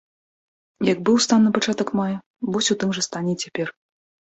Як 0.91 0.97
быў 1.11 1.21
стан 1.27 1.39
на 1.49 1.53
пачатак 1.59 1.95
мая, 2.03 2.17
вось 2.51 2.71
у 2.75 2.81
тым 2.83 2.89
жа 3.01 3.09
стане 3.13 3.31
і 3.41 3.41
цяпер. 3.47 3.67